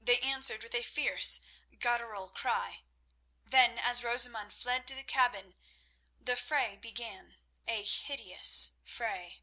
They 0.00 0.18
answered 0.20 0.62
with 0.62 0.74
a 0.74 0.82
fierce, 0.82 1.40
guttural 1.78 2.30
cry. 2.30 2.84
Then, 3.44 3.78
as 3.78 4.02
Rosamund 4.02 4.54
fled 4.54 4.86
to 4.86 4.94
the 4.94 5.04
cabin, 5.04 5.56
the 6.18 6.36
fray 6.36 6.78
began, 6.78 7.36
a 7.68 7.84
hideous 7.84 8.72
fray. 8.82 9.42